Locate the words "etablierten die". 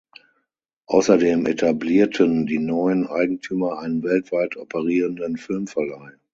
1.45-2.57